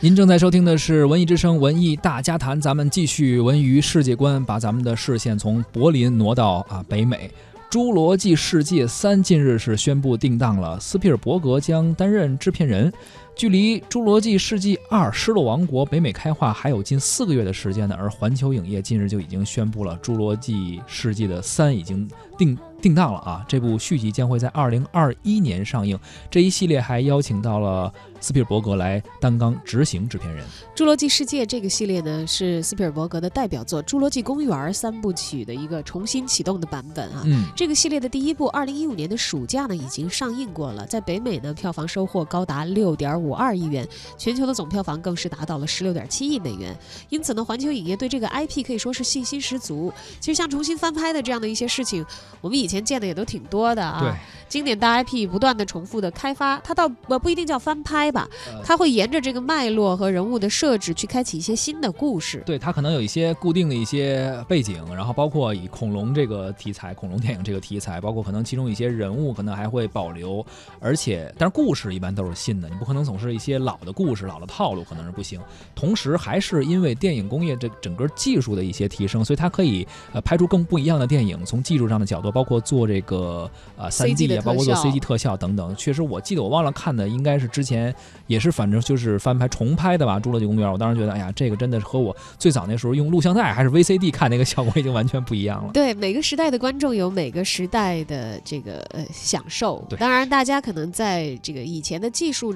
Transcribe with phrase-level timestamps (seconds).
[0.00, 7.30] 您正在收听的是《文艺之声·文艺大家谈》，咱们继续文娱世界观，把咱们的视线从柏林挪到啊北美。
[7.74, 12.92] 《侏罗纪世界三》近日是宣布定档了，斯皮尔伯格将担任制片人。
[13.34, 22.08] 距离《侏罗纪世纪二：失落王国》北美开画还有近四个月的时间呢，而环球影业近日就已经宣布了，《侏罗纪世纪》的三已经
[22.38, 23.44] 定定档了啊！
[23.48, 25.98] 这部续集将会在二零二一年上映。
[26.30, 27.92] 这一系列还邀请到了。
[28.22, 30.46] 斯皮尔伯格来担纲执行制片人，
[30.78, 37.22] 《侏罗纪世界》这个系列呢，是斯皮尔伯格的代表作《侏罗纪公园》三部曲的一个重新启动的版本啊。
[37.24, 43.86] 嗯，这个系列的第一部，二零一五年的暑假呢已经上映过了，在北美呢票房收获高达六点五二亿元，
[44.18, 46.76] 全球的总票房更是达到了十六点七亿美元。
[47.08, 49.92] 因此呢，环球影业对这个 IP 可以说是信心十足。
[50.20, 52.04] 其实像重新翻拍的这样的一些事情，
[52.40, 54.00] 我们以前见的也都挺多的啊。
[54.00, 54.12] 对，
[54.48, 58.12] 经典大 IP 不断的重复的开发，它倒不不一定叫翻拍。
[58.12, 58.28] 吧，
[58.64, 62.42] 它会沿着这个脉络和人物的设置去开启一些新的故事。
[62.44, 70.44] 对它可能有一些固定的一些背景，然后包括以恐龙这个题材、恐龙电影这个题材，包括可能其中一些人物可能还会保留，
[70.80, 75.38] 而且但是故事一般都是新的，你不可能总是一些老的故事、老的套路，可能是不行。
[75.74, 81.44] 同时还是因为电影工业这整个技术的一些提升，所以它可以呃拍出更不一样的电影。
[81.44, 87.94] 从技术上的角度，包括做这个呃三 D 啊，包括做 CG 特效等等，确实我记得我忘了看的应该是之前。
[88.28, 90.66] 也是，反正就是翻拍重拍的吧，《侏罗纪公园》。
[90.72, 95.70] 我当时觉得，哎呀，这个真的是和我最早那时候用录像带还是 VCD 看那个效果已经完全不一样了。
[95.74, 99.86] 对，每个时代的观众有每个时代的这个呃享受。
[99.98, 102.54] 当然，大家可能在这个以前的技术。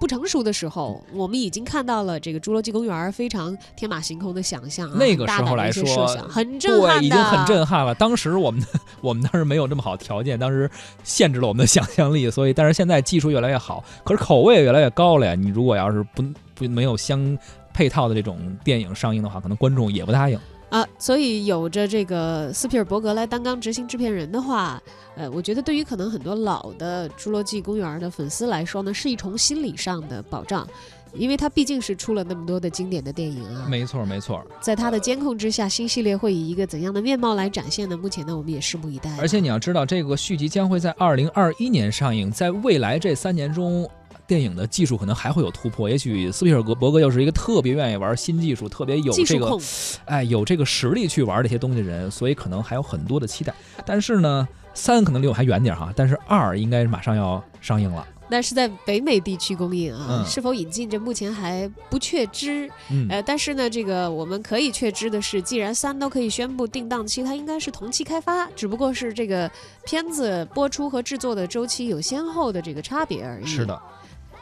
[0.00, 7.94] 不成熟的时候，我们已经看到了这个《侏罗纪公园》非常天马行空的想象啊，那个时候来说很震撼对，已经很震撼了。
[7.94, 8.64] 当时我们
[9.02, 10.68] 我们当时没有这么好条件，当时
[11.04, 15.34] 限制了我们的想象力，所以但是现在技术越来越好，可是口味也越来越高了呀。
[15.34, 17.38] 你如果要是不不没有相
[17.74, 20.40] 配套的这种电影上映的话，可能观众也不答应。
[20.70, 24.80] 啊，所以有着这个斯皮尔伯格来担纲执行制片人的话，
[25.16, 30.64] 呃，我觉得对于可能很多老的《侏罗纪公园》的粉丝来说呢，是一重心理上的保障，
[31.12, 33.66] 因为他毕竟是出了那么多的经典的电影啊。
[33.68, 34.46] 没错，没错。
[34.60, 37.96] 在他的监控之下，新系列会以一个怎样的面貌来展现呢？
[37.96, 39.10] 目前呢，我们也拭目以待。
[39.18, 43.90] 而且你要知道，这个续集将会在二零二一年上映，在未来这三年中。
[44.30, 49.58] 电影的技术可能还会有突破，也许斯皮尔格伯格又是一个特别愿意玩新技术、特别有这个，
[50.04, 53.52] 哎，有这个实力去玩这些东西的人，所以可能还有很多的期待。
[53.84, 58.06] 但是呢，三可能离我还远点哈，但是二应该马上要上映了。
[58.28, 62.70] 那是在北美地区公映啊，是否引进这目前还不确知。
[63.08, 69.50] 呃，但是呢，这个我们可以确知的是，既然三都可以宣布定档期，它应该是同期开发，只不过是这个
[69.84, 73.44] 片子播出和制作的周期有先后的这个差别而已。
[73.44, 73.76] 是的。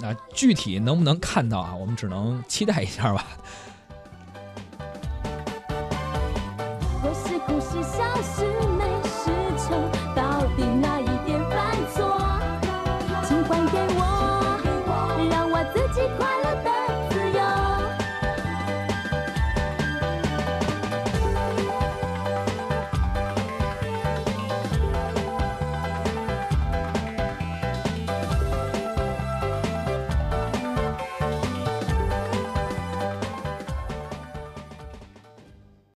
[0.00, 1.74] 那具体能不能看到啊？
[1.74, 3.26] 我们只能期待一下吧。
[7.02, 8.02] 我是故事消